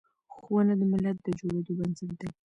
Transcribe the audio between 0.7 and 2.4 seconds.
د ملت د جوړیدو بنسټ دی.